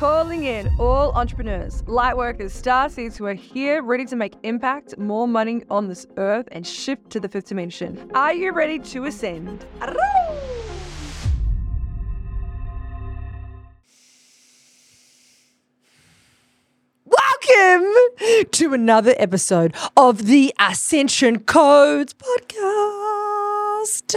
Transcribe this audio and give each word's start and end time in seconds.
Calling 0.00 0.44
in 0.44 0.70
all 0.78 1.12
entrepreneurs, 1.12 1.84
light 1.86 2.16
workers, 2.16 2.54
star 2.54 2.88
seeds 2.88 3.18
who 3.18 3.26
are 3.26 3.34
here 3.34 3.82
ready 3.82 4.06
to 4.06 4.16
make 4.16 4.32
impact, 4.44 4.96
more 4.96 5.28
money 5.28 5.62
on 5.68 5.88
this 5.88 6.06
earth, 6.16 6.48
and 6.52 6.66
shift 6.66 7.10
to 7.10 7.20
the 7.20 7.28
fifth 7.28 7.48
dimension. 7.48 8.10
Are 8.14 8.32
you 8.32 8.52
ready 8.52 8.78
to 8.78 9.04
ascend? 9.04 9.66
Welcome 17.04 17.94
to 18.52 18.72
another 18.72 19.14
episode 19.18 19.74
of 19.98 20.24
the 20.24 20.54
Ascension 20.58 21.40
Codes 21.40 22.14
podcast. 22.14 24.16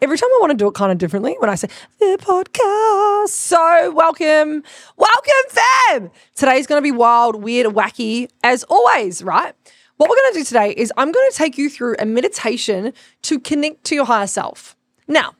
Every 0.00 0.18
time 0.18 0.28
I 0.28 0.38
want 0.40 0.50
to 0.50 0.56
do 0.56 0.68
it 0.68 0.74
kind 0.74 0.92
of 0.92 0.98
differently 0.98 1.36
when 1.38 1.50
I 1.50 1.54
say 1.54 1.68
the 1.98 2.18
podcast. 2.20 3.28
So, 3.28 3.92
welcome, 3.92 4.62
welcome, 4.96 5.32
fam. 5.48 6.10
Today's 6.34 6.66
going 6.66 6.80
to 6.80 6.82
be 6.82 6.92
wild, 6.92 7.42
weird, 7.42 7.66
wacky, 7.68 8.28
as 8.42 8.64
always, 8.64 9.22
right? 9.22 9.54
What 9.96 10.10
we're 10.10 10.16
going 10.16 10.32
to 10.32 10.38
do 10.40 10.44
today 10.44 10.70
is 10.72 10.92
I'm 10.96 11.12
going 11.12 11.30
to 11.30 11.36
take 11.36 11.56
you 11.56 11.70
through 11.70 11.96
a 11.98 12.04
meditation 12.04 12.92
to 13.22 13.38
connect 13.38 13.84
to 13.84 13.94
your 13.94 14.04
higher 14.04 14.26
self. 14.26 14.76
Now, 15.06 15.34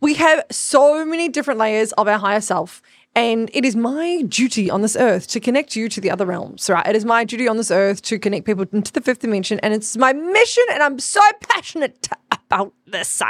we 0.00 0.14
have 0.14 0.44
so 0.50 1.04
many 1.04 1.28
different 1.28 1.60
layers 1.60 1.92
of 1.92 2.08
our 2.08 2.18
higher 2.18 2.40
self. 2.40 2.82
And 3.16 3.48
it 3.54 3.64
is 3.64 3.76
my 3.76 4.22
duty 4.22 4.68
on 4.70 4.82
this 4.82 4.96
earth 4.96 5.28
to 5.28 5.40
connect 5.40 5.76
you 5.76 5.88
to 5.88 6.00
the 6.00 6.10
other 6.10 6.26
realms, 6.26 6.68
right? 6.68 6.84
It 6.84 6.96
is 6.96 7.04
my 7.04 7.22
duty 7.22 7.46
on 7.46 7.56
this 7.56 7.70
earth 7.70 8.02
to 8.02 8.18
connect 8.18 8.44
people 8.44 8.66
into 8.72 8.92
the 8.92 9.00
fifth 9.00 9.20
dimension. 9.20 9.60
And 9.60 9.72
it's 9.72 9.96
my 9.96 10.12
mission. 10.12 10.64
And 10.72 10.82
I'm 10.82 10.98
so 10.98 11.20
passionate 11.40 12.08
about 12.32 12.72
this. 12.86 13.22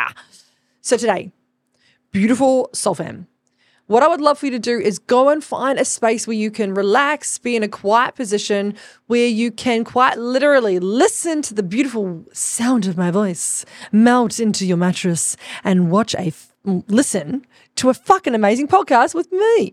So 0.86 0.98
today, 0.98 1.32
beautiful 2.12 2.68
soul 2.74 2.94
fam, 2.94 3.26
what 3.86 4.02
I 4.02 4.06
would 4.06 4.20
love 4.20 4.38
for 4.38 4.44
you 4.44 4.52
to 4.52 4.58
do 4.58 4.78
is 4.78 4.98
go 4.98 5.30
and 5.30 5.42
find 5.42 5.78
a 5.78 5.84
space 5.86 6.26
where 6.26 6.36
you 6.36 6.50
can 6.50 6.74
relax, 6.74 7.38
be 7.38 7.56
in 7.56 7.62
a 7.62 7.68
quiet 7.68 8.16
position, 8.16 8.74
where 9.06 9.26
you 9.26 9.50
can 9.50 9.84
quite 9.84 10.18
literally 10.18 10.78
listen 10.78 11.40
to 11.40 11.54
the 11.54 11.62
beautiful 11.62 12.26
sound 12.34 12.86
of 12.86 12.98
my 12.98 13.10
voice, 13.10 13.64
melt 13.92 14.38
into 14.38 14.66
your 14.66 14.76
mattress, 14.76 15.38
and 15.64 15.90
watch 15.90 16.14
a 16.16 16.26
f- 16.26 16.52
listen 16.66 17.46
to 17.76 17.88
a 17.88 17.94
fucking 17.94 18.34
amazing 18.34 18.68
podcast 18.68 19.14
with 19.14 19.32
me, 19.32 19.72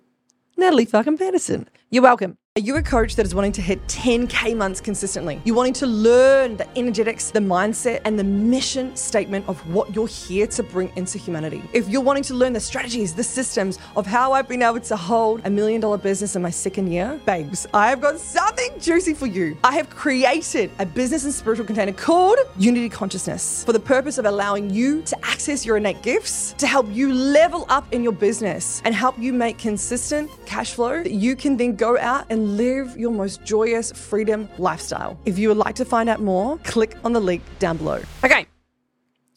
Natalie 0.55 0.85
fucking 0.85 1.17
Paterson. 1.17 1.67
You're 1.89 2.03
welcome. 2.03 2.37
Are 2.57 2.61
you 2.61 2.75
a 2.75 2.83
coach 2.83 3.15
that 3.15 3.25
is 3.25 3.33
wanting 3.33 3.53
to 3.53 3.61
hit 3.61 3.81
10K 3.87 4.57
months 4.57 4.81
consistently? 4.81 5.41
You're 5.45 5.55
wanting 5.55 5.71
to 5.75 5.87
learn 5.87 6.57
the 6.57 6.67
energetics, 6.77 7.31
the 7.31 7.39
mindset, 7.39 8.01
and 8.03 8.19
the 8.19 8.25
mission 8.25 8.93
statement 8.93 9.47
of 9.47 9.57
what 9.73 9.95
you're 9.95 10.05
here 10.05 10.45
to 10.47 10.61
bring 10.61 10.91
into 10.97 11.17
humanity. 11.17 11.63
If 11.71 11.87
you're 11.87 12.01
wanting 12.01 12.23
to 12.23 12.33
learn 12.33 12.51
the 12.51 12.59
strategies, 12.59 13.13
the 13.13 13.23
systems 13.23 13.79
of 13.95 14.05
how 14.05 14.33
I've 14.33 14.49
been 14.49 14.63
able 14.63 14.81
to 14.81 14.97
hold 14.97 15.39
a 15.45 15.49
million 15.49 15.79
dollar 15.79 15.97
business 15.97 16.35
in 16.35 16.41
my 16.41 16.49
second 16.49 16.91
year, 16.91 17.17
babes, 17.25 17.67
I 17.73 17.89
have 17.89 18.01
got 18.01 18.19
something 18.19 18.77
juicy 18.81 19.13
for 19.13 19.27
you. 19.27 19.57
I 19.63 19.73
have 19.75 19.89
created 19.89 20.71
a 20.79 20.85
business 20.85 21.23
and 21.23 21.33
spiritual 21.33 21.65
container 21.65 21.93
called 21.93 22.37
Unity 22.57 22.89
Consciousness 22.89 23.63
for 23.63 23.71
the 23.71 23.79
purpose 23.79 24.17
of 24.17 24.25
allowing 24.25 24.69
you 24.69 25.03
to 25.03 25.17
access 25.25 25.65
your 25.65 25.77
innate 25.77 26.01
gifts 26.01 26.51
to 26.57 26.67
help 26.67 26.85
you 26.89 27.13
level 27.13 27.65
up 27.69 27.93
in 27.93 28.03
your 28.03 28.11
business 28.11 28.81
and 28.83 28.93
help 28.93 29.17
you 29.17 29.31
make 29.31 29.57
consistent 29.57 30.29
cash 30.45 30.73
flow 30.73 31.01
that 31.01 31.13
you 31.13 31.37
can 31.37 31.55
then 31.55 31.77
go 31.77 31.97
out 31.97 32.25
and 32.29 32.40
live 32.45 32.97
your 32.97 33.11
most 33.11 33.43
joyous 33.43 33.91
freedom 33.91 34.49
lifestyle. 34.57 35.19
If 35.25 35.37
you 35.39 35.47
would 35.49 35.57
like 35.57 35.75
to 35.75 35.85
find 35.85 36.09
out 36.09 36.21
more, 36.21 36.57
click 36.59 36.95
on 37.03 37.13
the 37.13 37.19
link 37.19 37.43
down 37.59 37.77
below. 37.77 38.01
Okay. 38.23 38.45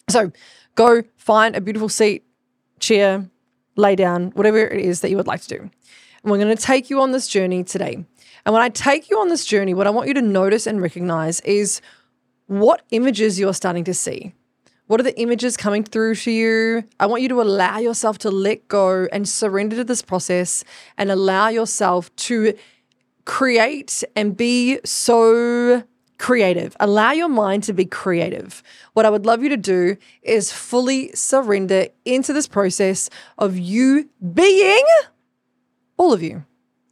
So 0.08 0.32
go 0.74 1.02
find 1.16 1.56
a 1.56 1.60
beautiful 1.60 1.88
seat, 1.88 2.24
chair, 2.80 3.28
lay 3.76 3.96
down, 3.96 4.30
whatever 4.32 4.58
it 4.58 4.84
is 4.84 5.00
that 5.00 5.10
you 5.10 5.16
would 5.16 5.26
like 5.26 5.42
to 5.42 5.48
do. 5.48 5.58
And 5.60 6.32
we're 6.32 6.38
going 6.38 6.56
to 6.56 6.62
take 6.62 6.90
you 6.90 7.00
on 7.00 7.12
this 7.12 7.28
journey 7.28 7.64
today. 7.64 8.04
And 8.46 8.52
when 8.52 8.62
I 8.62 8.68
take 8.68 9.10
you 9.10 9.18
on 9.20 9.28
this 9.28 9.44
journey, 9.44 9.74
what 9.74 9.86
I 9.86 9.90
want 9.90 10.08
you 10.08 10.14
to 10.14 10.22
notice 10.22 10.66
and 10.66 10.80
recognize 10.80 11.40
is 11.40 11.80
what 12.46 12.82
images 12.90 13.38
you're 13.38 13.54
starting 13.54 13.84
to 13.84 13.94
see. 13.94 14.34
What 14.86 15.00
are 15.00 15.04
the 15.04 15.18
images 15.18 15.56
coming 15.56 15.82
through 15.82 16.16
to 16.16 16.30
you? 16.30 16.84
I 17.00 17.06
want 17.06 17.22
you 17.22 17.28
to 17.30 17.40
allow 17.40 17.78
yourself 17.78 18.18
to 18.18 18.30
let 18.30 18.68
go 18.68 19.08
and 19.12 19.26
surrender 19.26 19.76
to 19.76 19.84
this 19.84 20.02
process 20.02 20.62
and 20.98 21.10
allow 21.10 21.48
yourself 21.48 22.14
to 22.16 22.54
create 23.24 24.04
and 24.14 24.36
be 24.36 24.78
so 24.84 25.82
creative. 26.18 26.76
Allow 26.80 27.12
your 27.12 27.28
mind 27.28 27.64
to 27.64 27.72
be 27.72 27.84
creative. 27.84 28.62
What 28.92 29.06
I 29.06 29.10
would 29.10 29.26
love 29.26 29.42
you 29.42 29.48
to 29.50 29.56
do 29.56 29.96
is 30.22 30.52
fully 30.52 31.10
surrender 31.12 31.88
into 32.04 32.32
this 32.32 32.46
process 32.46 33.10
of 33.38 33.58
you 33.58 34.08
being 34.32 34.84
all 35.96 36.12
of 36.12 36.22
you, 36.22 36.44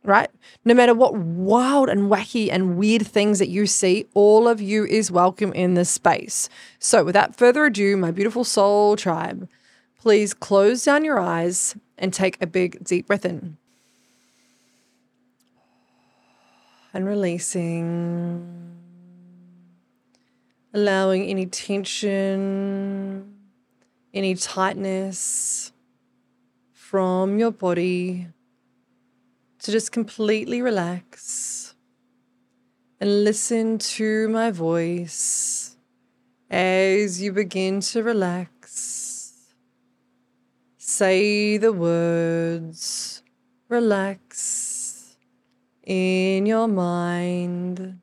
right? 0.04 0.30
No 0.64 0.74
matter 0.74 0.94
what 0.94 1.14
wild 1.16 1.88
and 1.88 2.10
wacky 2.10 2.48
and 2.50 2.76
weird 2.76 3.06
things 3.06 3.38
that 3.38 3.48
you 3.48 3.66
see, 3.66 4.06
all 4.14 4.48
of 4.48 4.60
you 4.60 4.84
is 4.84 5.10
welcome 5.10 5.52
in 5.52 5.74
this 5.74 5.90
space. 5.90 6.48
So, 6.78 7.04
without 7.04 7.36
further 7.36 7.64
ado, 7.64 7.96
my 7.96 8.10
beautiful 8.10 8.44
soul 8.44 8.96
tribe, 8.96 9.48
please 9.98 10.34
close 10.34 10.84
down 10.84 11.04
your 11.04 11.18
eyes 11.18 11.76
and 11.98 12.12
take 12.12 12.40
a 12.40 12.46
big 12.46 12.84
deep 12.84 13.06
breath 13.06 13.24
in. 13.24 13.56
And 16.94 17.06
releasing, 17.06 18.76
allowing 20.74 21.24
any 21.24 21.46
tension, 21.46 23.34
any 24.12 24.34
tightness 24.34 25.72
from 26.72 27.38
your 27.38 27.50
body 27.50 28.26
to 29.60 29.72
just 29.72 29.90
completely 29.90 30.60
relax 30.60 31.74
and 33.00 33.24
listen 33.24 33.78
to 33.78 34.28
my 34.28 34.50
voice 34.50 35.76
as 36.50 37.22
you 37.22 37.32
begin 37.32 37.80
to 37.80 38.02
relax. 38.02 39.32
Say 40.76 41.56
the 41.56 41.72
words, 41.72 43.22
relax 43.70 44.71
in 45.84 46.46
your 46.46 46.68
mind 46.68 48.00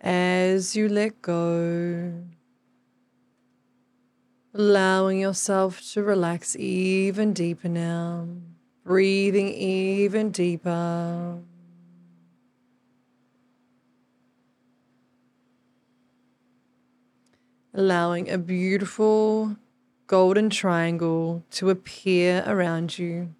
as 0.00 0.76
you 0.76 0.88
let 0.88 1.20
go. 1.22 2.24
Allowing 4.54 5.18
yourself 5.18 5.82
to 5.92 6.02
relax 6.02 6.54
even 6.56 7.32
deeper 7.32 7.68
now 7.68 8.28
breathing 8.84 9.48
even 9.48 10.30
deeper. 10.30 11.38
Allowing 17.72 18.30
a 18.30 18.38
beautiful 18.38 19.56
golden 20.06 20.50
triangle 20.50 21.42
to 21.50 21.70
appear 21.70 22.44
around 22.46 22.98
you. 22.98 23.34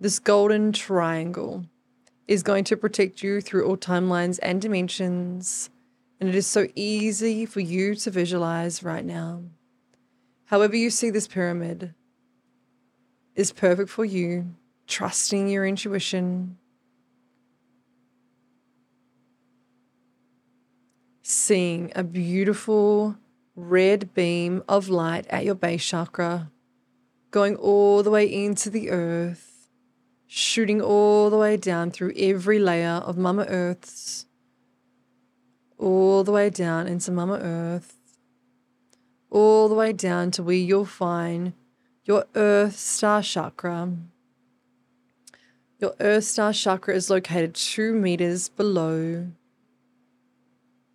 This 0.00 0.18
golden 0.18 0.72
triangle 0.72 1.66
is 2.28 2.42
going 2.42 2.64
to 2.64 2.76
protect 2.76 3.22
you 3.22 3.40
through 3.40 3.66
all 3.66 3.76
timelines 3.76 4.38
and 4.42 4.60
dimensions, 4.60 5.70
and 6.20 6.28
it 6.28 6.34
is 6.34 6.46
so 6.46 6.66
easy 6.74 7.46
for 7.46 7.60
you 7.60 7.94
to 7.94 8.10
visualize 8.10 8.82
right 8.82 9.04
now. 9.04 9.42
However, 10.46 10.76
you 10.76 10.90
see 10.90 11.10
this 11.10 11.28
pyramid, 11.28 11.94
is 13.34 13.52
perfect 13.52 13.90
for 13.90 14.04
you, 14.04 14.54
trusting 14.86 15.48
your 15.48 15.66
intuition, 15.66 16.56
seeing 21.22 21.92
a 21.94 22.02
beautiful 22.02 23.16
red 23.54 24.14
beam 24.14 24.62
of 24.68 24.88
light 24.88 25.26
at 25.28 25.44
your 25.44 25.54
base 25.54 25.84
chakra, 25.84 26.50
going 27.30 27.56
all 27.56 28.02
the 28.02 28.10
way 28.10 28.26
into 28.26 28.70
the 28.70 28.90
earth, 28.90 29.55
shooting 30.26 30.80
all 30.80 31.30
the 31.30 31.36
way 31.36 31.56
down 31.56 31.90
through 31.90 32.12
every 32.16 32.58
layer 32.58 33.02
of 33.04 33.16
Mama 33.16 33.46
Earth's, 33.48 34.26
all 35.78 36.24
the 36.24 36.32
way 36.32 36.50
down 36.50 36.86
into 36.86 37.10
Mama 37.10 37.38
Earth, 37.40 37.96
all 39.30 39.68
the 39.68 39.74
way 39.74 39.92
down 39.92 40.30
to 40.32 40.42
where 40.42 40.56
you'll 40.56 40.84
find 40.84 41.52
your 42.04 42.24
Earth 42.34 42.76
Star 42.76 43.22
Chakra. 43.22 43.92
Your 45.78 45.94
Earth 46.00 46.24
Star 46.24 46.52
Chakra 46.52 46.94
is 46.94 47.10
located 47.10 47.54
two 47.54 47.92
meters 47.92 48.48
below 48.48 49.26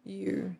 you. 0.04 0.56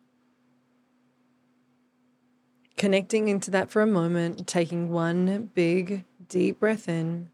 Connecting 2.76 3.28
into 3.28 3.50
that 3.50 3.70
for 3.70 3.82
a 3.82 3.86
moment, 3.86 4.46
taking 4.46 4.90
one 4.90 5.50
big 5.54 6.04
deep 6.28 6.60
breath 6.60 6.88
in. 6.88 7.30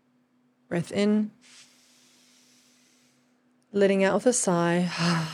Breath 0.69 0.93
in. 0.93 1.31
Letting 3.73 4.05
out 4.05 4.15
with 4.15 4.27
a 4.27 4.33
sigh. 4.33 4.89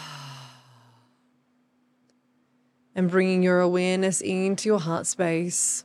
and 2.94 3.10
bringing 3.10 3.42
your 3.42 3.60
awareness 3.60 4.20
into 4.20 4.68
your 4.68 4.80
heart 4.80 5.06
space 5.06 5.84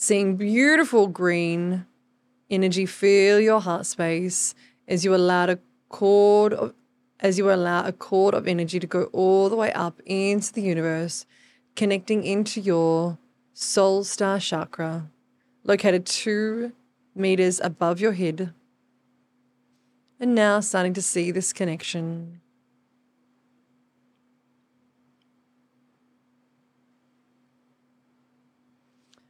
seeing 0.00 0.36
beautiful 0.36 1.08
green 1.08 1.84
energy 2.48 2.86
fill 2.86 3.40
your 3.40 3.60
heart 3.60 3.84
space 3.84 4.54
as 4.86 5.04
you 5.04 5.12
allow 5.12 5.46
a 5.46 5.58
cord 5.88 6.52
of 6.52 6.72
as 7.18 7.36
you 7.36 7.52
allow 7.52 7.84
a 7.84 7.90
cord 7.90 8.32
of 8.32 8.46
energy 8.46 8.78
to 8.78 8.86
go 8.86 9.04
all 9.06 9.48
the 9.48 9.56
way 9.56 9.72
up 9.72 10.00
into 10.06 10.52
the 10.52 10.62
universe, 10.62 11.26
connecting 11.74 12.22
into 12.22 12.60
your 12.60 13.18
soul 13.52 14.04
star 14.04 14.38
chakra, 14.38 15.10
located 15.64 16.06
two 16.06 16.70
meters 17.18 17.60
above 17.62 18.00
your 18.00 18.12
head. 18.12 18.52
And 20.20 20.34
now 20.34 20.60
starting 20.60 20.94
to 20.94 21.02
see 21.02 21.30
this 21.30 21.52
connection. 21.52 22.40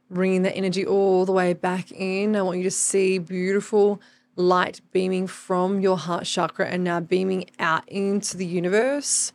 Bringing 0.09 0.41
that 0.43 0.55
energy 0.55 0.85
all 0.85 1.25
the 1.25 1.31
way 1.31 1.53
back 1.53 1.91
in. 1.91 2.35
I 2.35 2.41
want 2.41 2.57
you 2.57 2.63
to 2.63 2.71
see 2.71 3.19
beautiful 3.19 4.01
light 4.35 4.81
beaming 4.91 5.27
from 5.27 5.81
your 5.81 5.97
heart 5.97 6.25
chakra 6.25 6.65
and 6.67 6.83
now 6.83 6.99
beaming 6.99 7.45
out 7.59 7.87
into 7.87 8.37
the 8.37 8.45
universe. 8.45 9.33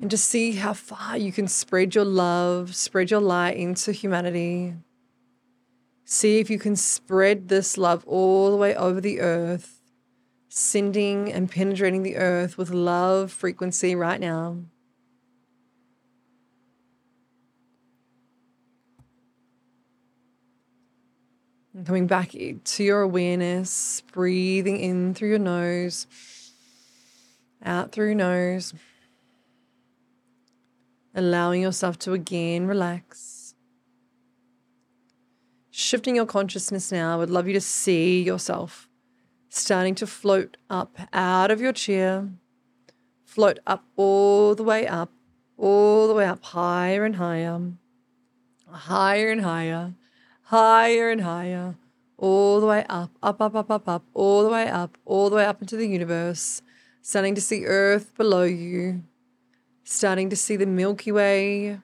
And 0.00 0.10
just 0.10 0.28
see 0.28 0.52
how 0.52 0.74
far 0.74 1.16
you 1.16 1.32
can 1.32 1.48
spread 1.48 1.96
your 1.96 2.04
love, 2.04 2.76
spread 2.76 3.10
your 3.10 3.20
light 3.20 3.56
into 3.56 3.90
humanity. 3.90 4.74
See 6.10 6.38
if 6.38 6.48
you 6.48 6.58
can 6.58 6.74
spread 6.74 7.48
this 7.48 7.76
love 7.76 8.02
all 8.06 8.50
the 8.50 8.56
way 8.56 8.74
over 8.74 8.98
the 8.98 9.20
earth, 9.20 9.82
sending 10.48 11.30
and 11.30 11.50
penetrating 11.50 12.02
the 12.02 12.16
earth 12.16 12.56
with 12.56 12.70
love 12.70 13.30
frequency 13.30 13.94
right 13.94 14.18
now. 14.18 14.56
And 21.74 21.84
coming 21.86 22.06
back 22.06 22.30
to 22.30 22.82
your 22.82 23.02
awareness, 23.02 24.02
breathing 24.10 24.80
in 24.80 25.12
through 25.12 25.28
your 25.28 25.38
nose, 25.38 26.06
out 27.62 27.92
through 27.92 28.06
your 28.06 28.14
nose, 28.14 28.72
allowing 31.14 31.60
yourself 31.60 31.98
to 31.98 32.14
again 32.14 32.66
relax. 32.66 33.37
Shifting 35.78 36.16
your 36.16 36.26
consciousness 36.26 36.90
now, 36.90 37.14
I 37.14 37.16
would 37.16 37.30
love 37.30 37.46
you 37.46 37.52
to 37.52 37.60
see 37.60 38.20
yourself 38.22 38.88
starting 39.48 39.94
to 39.94 40.06
float 40.06 40.56
up 40.68 40.98
out 41.12 41.50
of 41.50 41.60
your 41.60 41.72
chair, 41.72 42.28
float 43.24 43.60
up 43.66 43.84
all 43.96 44.54
the 44.54 44.64
way 44.64 44.86
up, 44.86 45.12
all 45.56 46.08
the 46.08 46.14
way 46.14 46.26
up, 46.26 46.42
higher 46.42 47.04
and 47.04 47.16
higher, 47.16 47.60
higher 48.66 49.30
and 49.30 49.42
higher 49.42 49.94
higher 50.48 51.10
and 51.10 51.20
higher, 51.20 51.74
all 52.16 52.58
the 52.58 52.66
way 52.66 52.82
up, 52.88 53.10
up, 53.22 53.38
up, 53.42 53.54
up, 53.54 53.70
up, 53.70 53.86
up, 53.86 54.02
all 54.14 54.42
the 54.42 54.48
way 54.48 54.66
up, 54.66 54.96
all 55.04 55.28
the 55.28 55.36
way 55.36 55.44
up 55.44 55.60
into 55.60 55.76
the 55.76 55.86
universe, 55.86 56.62
starting 57.02 57.34
to 57.34 57.40
see 57.40 57.66
Earth 57.66 58.14
below 58.16 58.44
you, 58.44 59.02
starting 59.84 60.30
to 60.30 60.36
see 60.36 60.56
the 60.56 60.64
Milky 60.64 61.12
Way, 61.12 61.80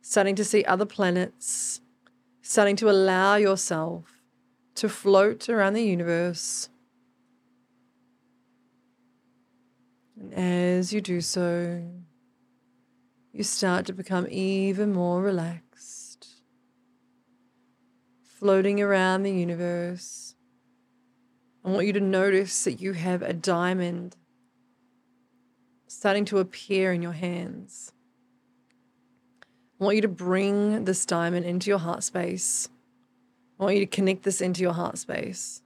starting 0.00 0.34
to 0.36 0.44
see 0.44 0.64
other 0.64 0.86
planets, 0.86 1.81
starting 2.42 2.76
to 2.76 2.90
allow 2.90 3.36
yourself 3.36 4.22
to 4.74 4.88
float 4.88 5.48
around 5.48 5.72
the 5.72 5.82
universe. 5.82 6.68
And 10.18 10.34
as 10.34 10.92
you 10.92 11.00
do 11.00 11.20
so, 11.20 11.82
you 13.32 13.42
start 13.42 13.86
to 13.86 13.92
become 13.92 14.26
even 14.28 14.92
more 14.92 15.22
relaxed 15.22 15.72
floating 18.42 18.80
around 18.80 19.22
the 19.22 19.30
universe. 19.30 20.34
I 21.64 21.70
want 21.70 21.86
you 21.86 21.92
to 21.92 22.00
notice 22.00 22.64
that 22.64 22.80
you 22.80 22.92
have 22.92 23.22
a 23.22 23.32
diamond 23.32 24.16
starting 25.86 26.24
to 26.24 26.38
appear 26.38 26.92
in 26.92 27.02
your 27.02 27.12
hands. 27.12 27.92
I 29.82 29.84
want 29.84 29.96
you 29.96 30.02
to 30.02 30.08
bring 30.08 30.84
this 30.84 31.04
diamond 31.04 31.44
into 31.44 31.68
your 31.68 31.80
heart 31.80 32.04
space. 32.04 32.68
I 33.58 33.64
want 33.64 33.74
you 33.74 33.80
to 33.80 33.90
connect 33.90 34.22
this 34.22 34.40
into 34.40 34.62
your 34.62 34.74
heart 34.74 34.96
space. 34.96 35.60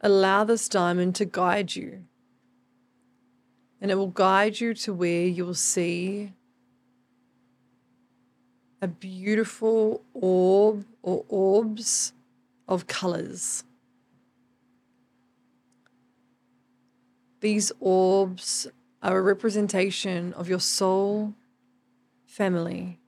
Allow 0.00 0.44
this 0.44 0.70
diamond 0.70 1.16
to 1.16 1.26
guide 1.26 1.76
you. 1.76 2.04
And 3.78 3.90
it 3.90 3.96
will 3.96 4.06
guide 4.06 4.58
you 4.58 4.72
to 4.72 4.94
where 4.94 5.26
you 5.26 5.44
will 5.44 5.52
see 5.52 6.32
a 8.80 8.88
beautiful 8.88 10.02
orb 10.14 10.86
or 11.02 11.26
orbs 11.28 12.14
of 12.68 12.86
colors. 12.86 13.64
These 17.40 17.70
orbs 17.80 18.66
are 19.02 19.18
a 19.18 19.22
representation 19.22 20.32
of 20.32 20.48
your 20.48 20.60
soul 20.60 21.34
family. 22.40 22.98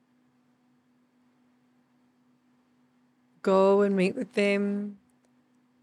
Go 3.42 3.82
and 3.82 3.96
meet 3.96 4.14
with 4.14 4.34
them. 4.34 4.98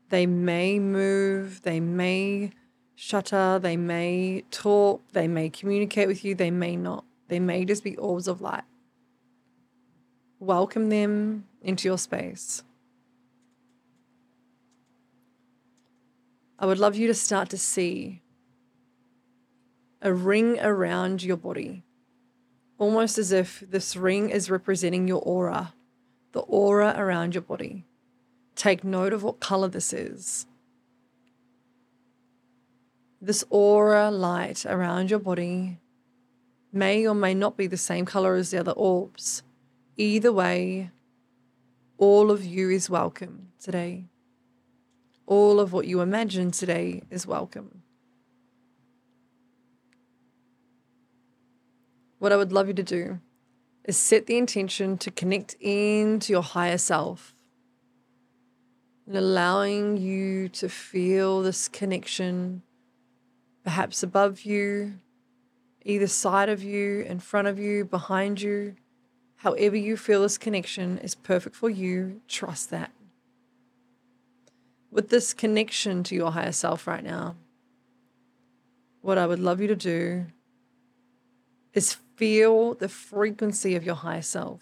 They 0.09 0.25
may 0.25 0.79
move, 0.79 1.61
they 1.63 1.79
may 1.79 2.51
shutter, 2.95 3.59
they 3.59 3.77
may 3.77 4.43
talk, 4.51 5.01
they 5.13 5.27
may 5.27 5.49
communicate 5.49 6.07
with 6.07 6.23
you, 6.23 6.35
they 6.35 6.51
may 6.51 6.75
not. 6.75 7.05
They 7.27 7.39
may 7.39 7.65
just 7.65 7.83
be 7.83 7.95
orbs 7.97 8.27
of 8.27 8.41
light 8.41 8.63
welcome 10.39 10.89
them 10.89 11.45
into 11.61 11.87
your 11.87 11.97
space. 11.97 12.63
I 16.57 16.65
would 16.65 16.79
love 16.79 16.95
you 16.95 17.07
to 17.07 17.13
start 17.13 17.49
to 17.49 17.57
see 17.57 18.21
a 20.01 20.13
ring 20.13 20.59
around 20.59 21.23
your 21.23 21.37
body, 21.37 21.83
almost 22.79 23.19
as 23.19 23.31
if 23.31 23.63
this 23.69 23.95
ring 23.95 24.31
is 24.31 24.49
representing 24.49 25.07
your 25.07 25.21
aura, 25.21 25.73
the 26.31 26.39
aura 26.39 26.95
around 26.97 27.35
your 27.35 27.43
body. 27.43 27.85
Take 28.55 28.83
note 28.83 29.13
of 29.13 29.21
what 29.21 29.39
color 29.39 29.67
this 29.67 29.93
is. 29.93 30.47
This 33.21 33.43
aura 33.51 34.09
light 34.09 34.65
around 34.65 35.11
your 35.11 35.19
body 35.19 35.77
may 36.73 37.05
or 37.05 37.13
may 37.13 37.35
not 37.35 37.55
be 37.55 37.67
the 37.67 37.77
same 37.77 38.05
color 38.05 38.33
as 38.35 38.49
the 38.49 38.59
other 38.59 38.71
orbs 38.71 39.43
Either 39.99 40.31
way, 40.31 40.91
all 41.97 42.31
of 42.31 42.45
you 42.45 42.69
is 42.69 42.89
welcome 42.89 43.49
today. 43.59 44.05
All 45.25 45.59
of 45.59 45.73
what 45.73 45.87
you 45.87 45.99
imagine 45.99 46.51
today 46.51 47.01
is 47.11 47.27
welcome. 47.27 47.83
What 52.19 52.31
I 52.31 52.37
would 52.37 52.51
love 52.51 52.67
you 52.67 52.73
to 52.75 52.83
do 52.83 53.19
is 53.83 53.97
set 53.97 54.27
the 54.27 54.37
intention 54.37 54.97
to 54.99 55.11
connect 55.11 55.55
into 55.59 56.33
your 56.33 56.43
higher 56.43 56.77
self 56.77 57.33
and 59.07 59.17
allowing 59.17 59.97
you 59.97 60.49
to 60.49 60.69
feel 60.69 61.41
this 61.41 61.67
connection 61.67 62.61
perhaps 63.63 64.03
above 64.03 64.41
you, 64.41 64.93
either 65.83 66.07
side 66.07 66.49
of 66.49 66.63
you, 66.63 67.01
in 67.01 67.19
front 67.19 67.47
of 67.47 67.57
you, 67.59 67.83
behind 67.85 68.41
you 68.41 68.75
However, 69.39 69.77
you 69.77 69.95
feel 69.95 70.23
this 70.23 70.37
connection 70.37 70.97
is 70.97 71.15
perfect 71.15 71.55
for 71.55 71.69
you, 71.69 72.19
trust 72.27 72.71
that. 72.71 72.91
With 74.91 75.07
this 75.09 75.33
connection 75.33 76.03
to 76.03 76.15
your 76.15 76.31
higher 76.31 76.51
self 76.51 76.85
right 76.85 77.03
now, 77.03 77.37
what 78.99 79.17
I 79.17 79.25
would 79.25 79.39
love 79.39 79.61
you 79.61 79.67
to 79.67 79.77
do 79.77 80.25
is 81.73 81.95
feel 82.19 82.73
the 82.73 82.89
frequency 82.89 83.77
of 83.77 83.85
your 83.85 83.95
higher 83.95 84.21
self. 84.21 84.61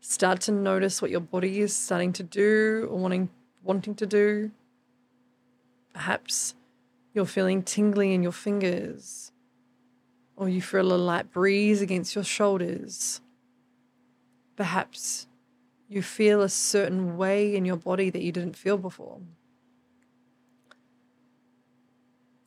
Start 0.00 0.40
to 0.40 0.50
notice 0.50 1.02
what 1.02 1.10
your 1.10 1.20
body 1.20 1.60
is 1.60 1.76
starting 1.76 2.14
to 2.14 2.22
do 2.22 2.88
or 2.90 2.98
wanting, 2.98 3.28
wanting 3.62 3.94
to 3.96 4.06
do. 4.06 4.50
Perhaps 5.92 6.54
you're 7.12 7.26
feeling 7.26 7.62
tingly 7.62 8.14
in 8.14 8.22
your 8.22 8.32
fingers 8.32 9.30
or 10.36 10.48
you 10.48 10.62
feel 10.62 10.90
a 10.90 10.96
light 10.96 11.30
breeze 11.30 11.82
against 11.82 12.14
your 12.14 12.24
shoulders. 12.24 13.20
Perhaps 14.56 15.26
you 15.86 16.00
feel 16.00 16.40
a 16.40 16.48
certain 16.48 17.18
way 17.18 17.54
in 17.54 17.66
your 17.66 17.76
body 17.76 18.08
that 18.08 18.22
you 18.22 18.32
didn't 18.32 18.56
feel 18.56 18.78
before. 18.78 19.20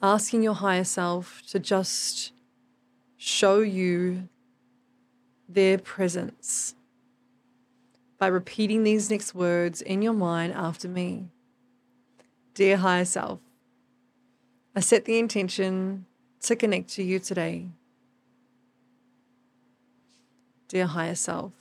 Asking 0.01 0.41
your 0.41 0.55
higher 0.55 0.83
self 0.83 1.43
to 1.49 1.59
just 1.59 2.32
show 3.25 3.61
you 3.61 4.27
their 5.47 5.77
presence 5.77 6.75
by 8.17 8.27
repeating 8.27 8.83
these 8.83 9.09
next 9.09 9.33
words 9.33 9.81
in 9.81 10.01
your 10.01 10.11
mind 10.11 10.51
after 10.51 10.89
me. 10.89 11.29
Dear 12.53 12.75
higher 12.75 13.05
self, 13.05 13.39
I 14.75 14.81
set 14.81 15.05
the 15.05 15.17
intention 15.17 16.05
to 16.41 16.57
connect 16.57 16.89
to 16.95 17.03
you 17.03 17.17
today. 17.17 17.69
Dear 20.67 20.87
higher 20.87 21.15
self, 21.15 21.53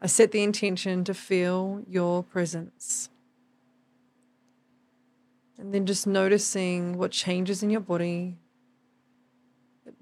I 0.00 0.06
set 0.06 0.30
the 0.30 0.44
intention 0.44 1.02
to 1.04 1.12
feel 1.12 1.82
your 1.88 2.22
presence. 2.22 3.08
And 5.58 5.74
then 5.74 5.86
just 5.86 6.06
noticing 6.06 6.98
what 6.98 7.10
changes 7.10 7.64
in 7.64 7.70
your 7.70 7.80
body. 7.80 8.36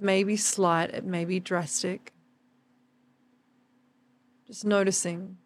It 0.01 0.05
may 0.05 0.25
be 0.25 0.39
slight, 0.39 0.95
it 0.95 1.05
may 1.05 1.27
be 1.27 1.41
drastic. 1.41 2.15
Just 4.47 4.65
noticing. 4.65 5.37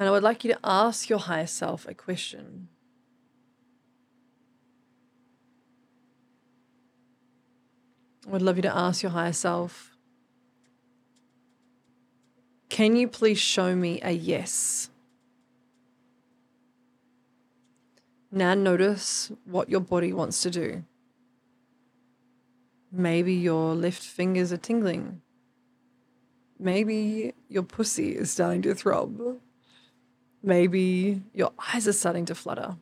And 0.00 0.08
I 0.08 0.10
would 0.10 0.24
like 0.24 0.42
you 0.42 0.52
to 0.52 0.58
ask 0.64 1.08
your 1.08 1.20
higher 1.20 1.46
self 1.46 1.86
a 1.86 1.94
question. 1.94 2.66
I 8.26 8.30
would 8.30 8.42
love 8.42 8.56
you 8.56 8.62
to 8.62 8.76
ask 8.76 9.04
your 9.04 9.12
higher 9.12 9.32
self 9.32 9.96
Can 12.68 12.96
you 12.96 13.06
please 13.06 13.38
show 13.38 13.76
me 13.76 14.00
a 14.02 14.10
yes? 14.10 14.90
Now 18.30 18.54
notice 18.54 19.32
what 19.44 19.70
your 19.70 19.80
body 19.80 20.12
wants 20.12 20.42
to 20.42 20.50
do. 20.50 20.84
Maybe 22.92 23.34
your 23.34 23.74
left 23.74 24.02
fingers 24.02 24.52
are 24.52 24.58
tingling. 24.58 25.22
Maybe 26.58 27.34
your 27.48 27.62
pussy 27.62 28.16
is 28.16 28.30
starting 28.30 28.62
to 28.62 28.74
throb. 28.74 29.38
Maybe 30.42 31.22
your 31.32 31.52
eyes 31.72 31.88
are 31.88 31.92
starting 31.92 32.24
to 32.26 32.34
flutter. 32.34 32.76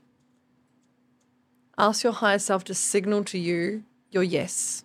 Ask 1.79 2.05
your 2.05 2.13
higher 2.13 2.39
self 2.39 2.65
to 2.65 2.75
signal 2.75 3.25
to 3.25 3.39
you 3.39 3.85
your 4.11 4.23
yes. 4.23 4.85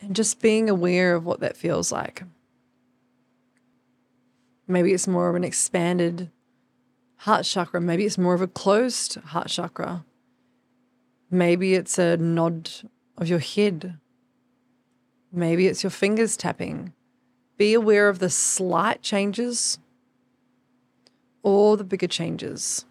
And 0.00 0.14
just 0.14 0.40
being 0.40 0.68
aware 0.68 1.14
of 1.14 1.24
what 1.24 1.40
that 1.40 1.56
feels 1.56 1.90
like. 1.90 2.24
Maybe 4.66 4.92
it's 4.92 5.08
more 5.08 5.28
of 5.28 5.36
an 5.36 5.44
expanded 5.44 6.30
heart 7.22 7.44
chakra. 7.44 7.80
Maybe 7.80 8.04
it's 8.04 8.18
more 8.18 8.34
of 8.34 8.42
a 8.42 8.48
closed 8.48 9.14
heart 9.26 9.46
chakra. 9.46 10.04
Maybe 11.30 11.74
it's 11.74 11.96
a 11.96 12.16
nod 12.16 12.68
of 13.16 13.28
your 13.28 13.38
head. 13.38 13.98
Maybe 15.32 15.68
it's 15.68 15.84
your 15.84 15.90
fingers 15.90 16.36
tapping. 16.36 16.92
Be 17.56 17.74
aware 17.74 18.08
of 18.08 18.18
the 18.18 18.28
slight 18.28 19.02
changes 19.02 19.78
or 21.44 21.76
the 21.76 21.84
bigger 21.84 22.08
changes. 22.08 22.86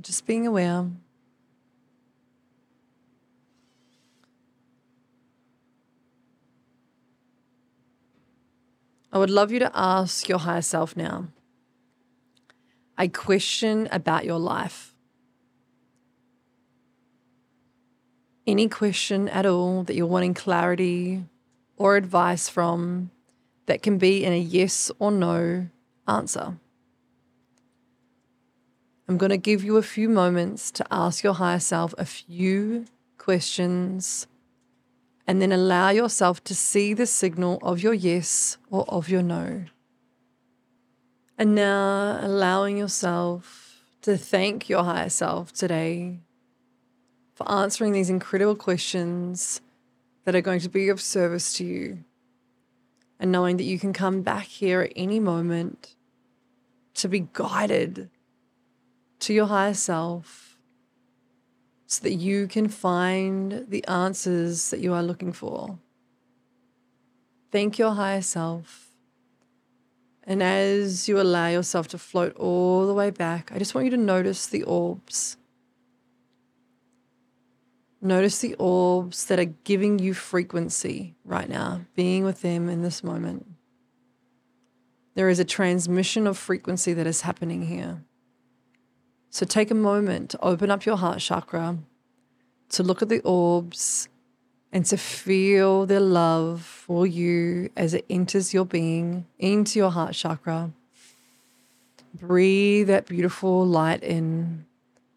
Just 0.00 0.26
being 0.26 0.48
aware. 0.48 0.90
I 9.12 9.18
would 9.18 9.30
love 9.30 9.52
you 9.52 9.60
to 9.60 9.70
ask 9.74 10.28
your 10.28 10.40
higher 10.40 10.62
self 10.62 10.96
now 10.96 11.28
a 13.00 13.08
question 13.08 13.88
about 13.90 14.26
your 14.26 14.38
life. 14.38 14.94
Any 18.46 18.68
question 18.68 19.28
at 19.28 19.46
all 19.46 19.84
that 19.84 19.94
you're 19.96 20.06
wanting 20.06 20.34
clarity 20.34 21.24
or 21.78 21.96
advice 21.96 22.48
from 22.48 23.10
that 23.64 23.82
can 23.82 23.96
be 23.96 24.22
in 24.22 24.34
a 24.34 24.38
yes 24.38 24.90
or 24.98 25.10
no 25.10 25.68
answer. 26.06 26.58
I'm 29.08 29.16
going 29.16 29.30
to 29.30 29.38
give 29.38 29.64
you 29.64 29.78
a 29.78 29.82
few 29.82 30.08
moments 30.08 30.70
to 30.72 30.86
ask 30.90 31.24
your 31.24 31.34
higher 31.34 31.58
self 31.58 31.94
a 31.96 32.04
few 32.04 32.84
questions 33.16 34.26
and 35.26 35.40
then 35.40 35.52
allow 35.52 35.88
yourself 35.88 36.44
to 36.44 36.54
see 36.54 36.92
the 36.92 37.06
signal 37.06 37.58
of 37.62 37.80
your 37.80 37.94
yes 37.94 38.58
or 38.68 38.84
of 38.88 39.08
your 39.08 39.22
no. 39.22 39.64
And 41.40 41.54
now 41.54 42.18
allowing 42.20 42.76
yourself 42.76 43.82
to 44.02 44.18
thank 44.18 44.68
your 44.68 44.84
higher 44.84 45.08
self 45.08 45.54
today 45.54 46.18
for 47.32 47.50
answering 47.50 47.92
these 47.92 48.10
incredible 48.10 48.54
questions 48.54 49.62
that 50.26 50.34
are 50.34 50.42
going 50.42 50.60
to 50.60 50.68
be 50.68 50.90
of 50.90 51.00
service 51.00 51.54
to 51.54 51.64
you. 51.64 52.04
And 53.18 53.32
knowing 53.32 53.56
that 53.56 53.64
you 53.64 53.78
can 53.78 53.94
come 53.94 54.20
back 54.20 54.44
here 54.44 54.82
at 54.82 54.92
any 54.94 55.18
moment 55.18 55.94
to 56.96 57.08
be 57.08 57.26
guided 57.32 58.10
to 59.20 59.32
your 59.32 59.46
higher 59.46 59.72
self 59.72 60.58
so 61.86 62.02
that 62.02 62.16
you 62.16 62.48
can 62.48 62.68
find 62.68 63.64
the 63.66 63.82
answers 63.86 64.68
that 64.68 64.80
you 64.80 64.92
are 64.92 65.02
looking 65.02 65.32
for. 65.32 65.78
Thank 67.50 67.78
your 67.78 67.92
higher 67.92 68.20
self. 68.20 68.89
And 70.30 70.44
as 70.44 71.08
you 71.08 71.20
allow 71.20 71.48
yourself 71.48 71.88
to 71.88 71.98
float 71.98 72.36
all 72.36 72.86
the 72.86 72.94
way 72.94 73.10
back, 73.10 73.50
I 73.52 73.58
just 73.58 73.74
want 73.74 73.86
you 73.86 73.90
to 73.90 73.96
notice 73.96 74.46
the 74.46 74.62
orbs. 74.62 75.36
Notice 78.00 78.38
the 78.38 78.54
orbs 78.54 79.24
that 79.24 79.40
are 79.40 79.52
giving 79.64 79.98
you 79.98 80.14
frequency 80.14 81.16
right 81.24 81.48
now, 81.48 81.80
being 81.96 82.22
with 82.22 82.42
them 82.42 82.68
in 82.68 82.80
this 82.82 83.02
moment. 83.02 83.44
There 85.16 85.28
is 85.28 85.40
a 85.40 85.44
transmission 85.44 86.28
of 86.28 86.38
frequency 86.38 86.92
that 86.92 87.08
is 87.08 87.22
happening 87.22 87.62
here. 87.62 88.04
So 89.30 89.44
take 89.44 89.72
a 89.72 89.74
moment 89.74 90.30
to 90.30 90.44
open 90.44 90.70
up 90.70 90.86
your 90.86 90.96
heart 90.96 91.18
chakra, 91.18 91.76
to 92.68 92.84
look 92.84 93.02
at 93.02 93.08
the 93.08 93.20
orbs, 93.22 94.08
and 94.72 94.84
to 94.86 94.96
feel 94.96 95.86
the 95.86 96.00
love 96.00 96.62
for 96.62 97.06
you 97.06 97.70
as 97.76 97.94
it 97.94 98.04
enters 98.08 98.54
your 98.54 98.64
being 98.64 99.26
into 99.38 99.78
your 99.78 99.90
heart 99.90 100.14
chakra. 100.14 100.70
Breathe 102.14 102.88
that 102.88 103.06
beautiful 103.06 103.66
light 103.66 104.02
in 104.02 104.66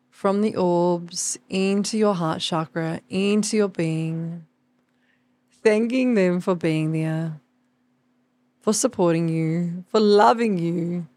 from 0.10 0.42
the 0.42 0.56
orbs 0.56 1.38
into 1.50 1.98
your 1.98 2.16
heart 2.16 2.40
chakra, 2.40 3.02
into 3.10 3.58
your 3.58 3.68
being, 3.68 4.46
thanking 5.64 6.14
them 6.14 6.40
for 6.40 6.56
being 6.56 6.92
there, 6.92 7.40
for 8.62 8.74
supporting 8.74 9.28
you, 9.28 9.84
for 9.90 10.00
loving 10.00 10.58
you, 10.58 11.08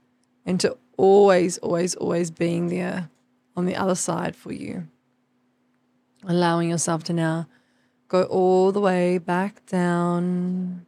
and 0.45 0.59
to 0.61 0.77
always, 0.97 1.59
always, 1.59 1.95
always 1.95 2.31
being 2.31 2.69
there 2.69 3.09
on 3.57 3.67
the 3.67 3.77
other 3.77 3.95
side 3.95 4.35
for 4.35 4.53
you. 4.53 4.89
Allowing 6.27 6.71
yourself 6.71 7.05
to 7.05 7.13
now 7.13 7.47
go 8.09 8.23
all 8.25 8.73
the 8.73 8.81
way 8.81 9.19
back 9.19 9.65
down, 9.67 10.87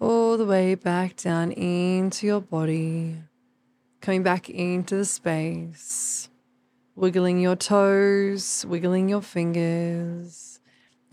all 0.00 0.36
the 0.36 0.44
way 0.44 0.74
back 0.74 1.16
down 1.16 1.52
into 1.52 2.26
your 2.26 2.40
body, 2.40 3.16
coming 4.00 4.22
back 4.22 4.48
into 4.48 4.96
the 4.96 5.04
space, 5.04 6.28
wiggling 6.94 7.40
your 7.40 7.56
toes, 7.56 8.64
wiggling 8.68 9.08
your 9.08 9.22
fingers. 9.22 10.60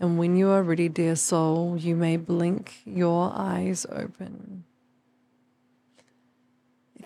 And 0.00 0.18
when 0.18 0.36
you 0.36 0.50
are 0.50 0.62
ready, 0.62 0.88
dear 0.88 1.16
soul, 1.16 1.76
you 1.76 1.96
may 1.96 2.16
blink 2.16 2.82
your 2.84 3.32
eyes 3.34 3.86
open. 3.90 4.64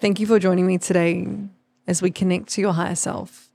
Thank 0.00 0.20
you 0.20 0.26
for 0.26 0.38
joining 0.38 0.66
me 0.66 0.78
today 0.78 1.26
as 1.86 2.02
we 2.02 2.10
connect 2.10 2.48
to 2.50 2.60
your 2.60 2.72
higher 2.72 2.94
self. 2.94 3.47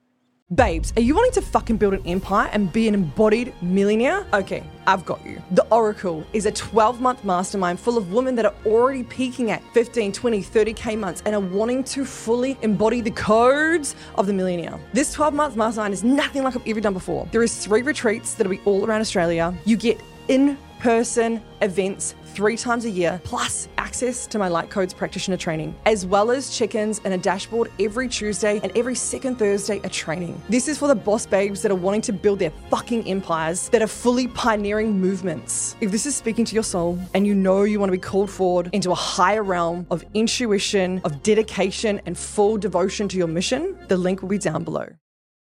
Babes, 0.53 0.93
are 0.97 1.01
you 1.01 1.15
wanting 1.15 1.31
to 1.31 1.41
fucking 1.41 1.77
build 1.77 1.93
an 1.93 2.05
empire 2.05 2.49
and 2.51 2.71
be 2.71 2.87
an 2.87 2.93
embodied 2.93 3.53
millionaire? 3.63 4.27
Okay, 4.33 4.63
I've 4.85 5.03
got 5.03 5.25
you. 5.25 5.41
The 5.51 5.65
Oracle 5.71 6.23
is 6.33 6.45
a 6.45 6.51
12 6.51 7.01
month 7.01 7.23
mastermind 7.23 7.79
full 7.79 7.97
of 7.97 8.11
women 8.11 8.35
that 8.35 8.45
are 8.45 8.53
already 8.65 9.03
peaking 9.03 9.49
at 9.49 9.63
15, 9.73 10.11
20, 10.11 10.43
30k 10.43 10.99
months 10.99 11.23
and 11.25 11.33
are 11.33 11.39
wanting 11.39 11.83
to 11.85 12.05
fully 12.05 12.57
embody 12.61 13.01
the 13.01 13.11
codes 13.11 13.95
of 14.15 14.27
the 14.27 14.33
millionaire. 14.33 14.77
This 14.91 15.11
12 15.13 15.33
month 15.33 15.55
mastermind 15.55 15.93
is 15.93 16.03
nothing 16.03 16.43
like 16.43 16.55
I've 16.55 16.67
ever 16.67 16.81
done 16.81 16.93
before. 16.93 17.27
There 17.31 17.41
is 17.41 17.57
three 17.57 17.81
retreats 17.81 18.35
that'll 18.35 18.51
be 18.51 18.59
all 18.65 18.85
around 18.85 19.01
Australia. 19.01 19.55
You 19.65 19.77
get 19.77 19.99
in 20.27 20.57
person 20.83 21.41
events 21.61 22.13
three 22.25 22.57
times 22.57 22.83
a 22.83 22.89
year, 22.89 23.21
plus 23.23 23.69
access 23.77 24.27
to 24.27 24.37
my 24.37 24.49
Light 24.49 24.69
Codes 24.69 24.93
practitioner 24.93 25.37
training, 25.37 25.73
as 25.85 26.05
well 26.05 26.29
as 26.29 26.49
chickens 26.49 26.99
and 27.05 27.13
a 27.13 27.17
dashboard 27.17 27.71
every 27.79 28.09
Tuesday 28.09 28.59
and 28.61 28.77
every 28.77 28.93
second 28.93 29.39
Thursday 29.39 29.79
a 29.85 29.89
training. 29.89 30.41
This 30.49 30.67
is 30.67 30.77
for 30.77 30.89
the 30.89 30.95
boss 30.95 31.25
babes 31.25 31.61
that 31.61 31.71
are 31.71 31.75
wanting 31.75 32.01
to 32.01 32.11
build 32.11 32.39
their 32.39 32.49
fucking 32.69 33.07
empires, 33.07 33.69
that 33.69 33.81
are 33.81 33.87
fully 33.87 34.27
pioneering 34.27 34.99
movements. 34.99 35.77
If 35.79 35.89
this 35.89 36.05
is 36.05 36.17
speaking 36.17 36.43
to 36.43 36.53
your 36.53 36.65
soul 36.65 36.99
and 37.13 37.25
you 37.25 37.33
know 37.33 37.63
you 37.63 37.79
want 37.79 37.87
to 37.87 37.97
be 37.97 38.01
called 38.01 38.29
forward 38.29 38.69
into 38.73 38.91
a 38.91 38.95
higher 38.95 39.43
realm 39.43 39.87
of 39.89 40.03
intuition, 40.13 40.99
of 41.05 41.23
dedication, 41.23 42.01
and 42.05 42.17
full 42.17 42.57
devotion 42.57 43.07
to 43.07 43.17
your 43.17 43.27
mission, 43.27 43.77
the 43.87 43.95
link 43.95 44.21
will 44.21 44.27
be 44.27 44.37
down 44.37 44.65
below. 44.65 44.89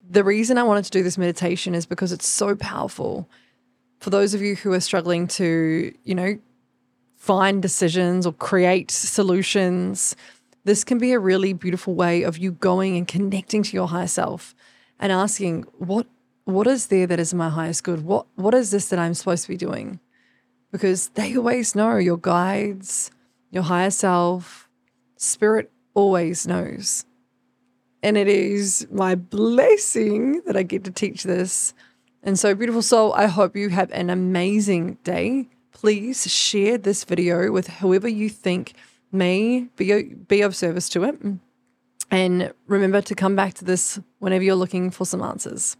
The 0.09 0.23
reason 0.23 0.57
I 0.57 0.63
wanted 0.63 0.85
to 0.85 0.91
do 0.91 1.03
this 1.03 1.19
meditation 1.19 1.75
is 1.75 1.85
because 1.85 2.11
it's 2.11 2.27
so 2.27 2.55
powerful 2.55 3.29
for 3.99 4.09
those 4.09 4.33
of 4.33 4.41
you 4.41 4.55
who 4.55 4.73
are 4.73 4.79
struggling 4.79 5.27
to, 5.27 5.93
you 6.03 6.15
know, 6.15 6.37
find 7.15 7.61
decisions 7.61 8.25
or 8.25 8.33
create 8.33 8.91
solutions, 8.91 10.15
this 10.63 10.83
can 10.83 10.97
be 10.97 11.13
a 11.13 11.19
really 11.19 11.53
beautiful 11.53 11.95
way 11.95 12.23
of 12.23 12.37
you 12.37 12.51
going 12.51 12.95
and 12.97 13.07
connecting 13.07 13.63
to 13.63 13.73
your 13.73 13.87
higher 13.87 14.07
self 14.07 14.55
and 14.99 15.11
asking, 15.11 15.63
what 15.77 16.07
what 16.45 16.65
is 16.65 16.87
there 16.87 17.05
that 17.07 17.19
is 17.19 17.33
my 17.33 17.49
highest 17.49 17.83
good? 17.83 18.05
What 18.05 18.27
what 18.35 18.53
is 18.53 18.71
this 18.71 18.89
that 18.89 18.99
I'm 18.99 19.13
supposed 19.13 19.43
to 19.43 19.49
be 19.49 19.57
doing? 19.57 19.99
Because 20.71 21.09
they 21.09 21.35
always 21.35 21.75
know 21.75 21.97
your 21.97 22.17
guides, 22.17 23.11
your 23.51 23.63
higher 23.63 23.91
self, 23.91 24.69
spirit 25.17 25.71
always 25.93 26.47
knows. 26.47 27.05
And 28.03 28.15
it 28.15 28.27
is 28.27 28.87
my 28.91 29.15
blessing 29.15 30.41
that 30.45 30.55
I 30.55 30.63
get 30.63 30.83
to 30.83 30.91
teach 30.91 31.23
this. 31.23 31.73
And 32.27 32.37
so, 32.37 32.53
beautiful 32.53 32.81
soul, 32.81 33.13
I 33.13 33.27
hope 33.27 33.55
you 33.55 33.69
have 33.69 33.89
an 33.91 34.09
amazing 34.09 34.95
day. 35.05 35.47
Please 35.71 36.29
share 36.29 36.77
this 36.77 37.05
video 37.05 37.53
with 37.53 37.69
whoever 37.69 38.09
you 38.09 38.27
think 38.27 38.73
may 39.13 39.69
be, 39.77 40.03
be 40.03 40.41
of 40.41 40.53
service 40.53 40.89
to 40.89 41.05
it. 41.05 41.15
And 42.11 42.53
remember 42.65 43.01
to 43.01 43.15
come 43.15 43.37
back 43.37 43.53
to 43.53 43.63
this 43.63 44.01
whenever 44.19 44.43
you're 44.43 44.55
looking 44.55 44.91
for 44.91 45.05
some 45.05 45.21
answers. 45.21 45.77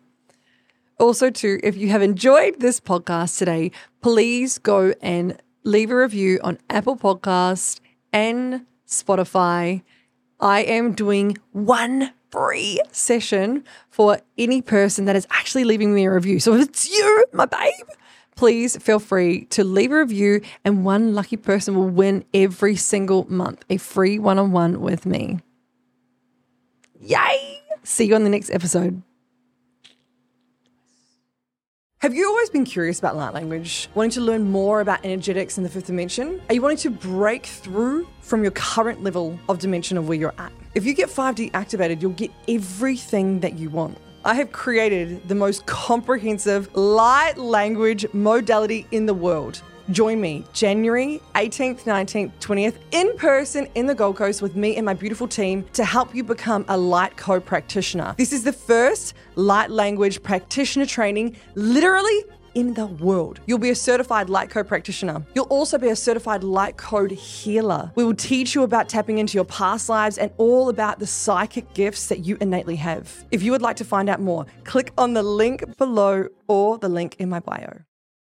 Also, 0.98 1.30
too, 1.30 1.60
if 1.64 1.76
you 1.76 1.90
have 1.90 2.02
enjoyed 2.02 2.62
this 2.62 2.80
podcast 2.80 3.38
today, 3.38 3.70
please 4.02 4.58
go 4.58 4.94
and 5.02 5.38
leave 5.66 5.92
a 5.92 5.98
review 5.98 6.40
on 6.46 6.60
Apple 6.70 6.96
Podcast 6.96 7.82
and 8.14 8.66
Spotify. 8.88 9.82
I 10.40 10.62
am 10.62 10.94
doing 10.94 11.40
one 11.52 12.14
free 12.32 12.82
session 12.92 13.64
for 13.90 14.20
any 14.38 14.62
person 14.62 15.06
that 15.06 15.16
is 15.16 15.28
actually 15.30 15.64
leaving 15.64 15.94
me 15.94 16.06
a 16.06 16.12
review. 16.12 16.40
So 16.40 16.54
if 16.54 16.70
it's 16.70 16.90
you, 16.90 17.26
my 17.34 17.46
babe, 17.46 17.88
please 18.36 18.78
feel 18.78 19.00
free 19.00 19.46
to 19.46 19.64
leave 19.64 19.92
a 19.92 20.00
review, 20.00 20.42
and 20.64 20.86
one 20.86 21.14
lucky 21.14 21.38
person 21.38 21.76
will 21.76 21.90
win 21.90 22.26
every 22.34 22.76
single 22.76 23.26
month 23.32 23.66
a 23.70 23.78
free 23.78 24.20
one 24.20 24.40
on 24.40 24.52
one 24.52 24.82
with 24.82 25.06
me. 25.06 25.40
Yay! 27.00 27.62
See 27.84 28.06
you 28.06 28.16
on 28.16 28.24
the 28.24 28.30
next 28.30 28.50
episode. 28.50 29.02
Have 32.02 32.14
you 32.14 32.28
always 32.28 32.52
been 32.52 32.64
curious 32.64 33.00
about 33.00 33.16
light 33.16 33.34
language, 33.34 33.90
wanting 33.96 34.12
to 34.12 34.22
learn 34.22 34.52
more 34.52 34.82
about 34.82 35.04
energetics 35.04 35.58
in 35.58 35.64
the 35.64 35.70
fifth 35.70 35.88
dimension? 35.88 36.40
Are 36.48 36.54
you 36.54 36.62
wanting 36.62 36.78
to 36.78 36.92
break 36.92 37.48
through 37.48 38.08
from 38.22 38.44
your 38.44 38.52
current 38.52 39.02
level 39.02 39.40
of 39.50 39.58
dimension 39.58 39.98
of 39.98 40.08
where 40.08 40.18
you're 40.18 40.34
at? 40.38 40.52
If 40.78 40.86
you 40.86 40.94
get 40.94 41.10
5D 41.10 41.50
activated, 41.56 42.04
you'll 42.04 42.12
get 42.12 42.30
everything 42.48 43.40
that 43.40 43.58
you 43.58 43.72
want. 43.72 43.98
I 44.24 44.36
have 44.36 44.52
created 44.52 45.28
the 45.28 45.34
most 45.34 45.66
comprehensive 45.66 46.70
light 46.76 47.36
language 47.40 48.06
modality 48.14 48.86
in 48.92 49.08
the 49.08 49.14
world. 49.16 49.64
Join 49.90 50.22
me 50.22 50.46
January 50.54 51.20
18th, 51.34 51.86
19th, 51.86 52.32
20th 52.40 52.76
in 52.92 53.18
person 53.18 53.68
in 53.74 53.88
the 53.88 53.96
Gold 53.96 54.18
Coast 54.18 54.44
with 54.44 54.56
me 54.56 54.76
and 54.76 54.86
my 54.86 54.94
beautiful 54.94 55.28
team 55.28 55.66
to 55.74 55.84
help 55.84 56.14
you 56.14 56.24
become 56.24 56.64
a 56.68 56.78
light 56.78 57.18
co 57.18 57.40
practitioner. 57.40 58.14
This 58.16 58.32
is 58.32 58.44
the 58.44 58.54
first 58.54 59.16
light 59.34 59.72
language 59.72 60.22
practitioner 60.22 60.86
training 60.86 61.38
literally 61.56 62.24
in 62.58 62.74
the 62.74 62.88
world. 62.88 63.40
You'll 63.46 63.60
be 63.60 63.70
a 63.70 63.76
certified 63.76 64.32
light 64.32 64.50
code 64.50 64.68
practitioner. 64.68 65.24
You'll 65.36 65.46
also 65.46 65.78
be 65.78 65.90
a 65.90 65.96
certified 65.96 66.44
light 66.44 66.76
code 66.76 67.12
healer. 67.12 67.92
We 67.94 68.04
will 68.04 68.16
teach 68.16 68.56
you 68.56 68.64
about 68.64 68.90
tapping 68.90 69.20
into 69.20 69.36
your 69.36 69.46
past 69.46 69.90
lives 69.90 70.18
and 70.18 70.32
all 70.38 70.70
about 70.70 70.98
the 70.98 71.06
psychic 71.06 71.72
gifts 71.76 72.08
that 72.08 72.26
you 72.26 72.36
innately 72.42 72.76
have. 72.78 73.26
If 73.30 73.44
you 73.44 73.52
would 73.52 73.62
like 73.62 73.76
to 73.76 73.86
find 73.86 74.10
out 74.10 74.22
more, 74.22 74.48
click 74.64 74.92
on 74.98 75.14
the 75.14 75.22
link 75.22 75.78
below 75.78 76.30
or 76.48 76.80
the 76.80 76.90
link 76.90 77.16
in 77.20 77.30
my 77.30 77.42
bio. 77.42 77.87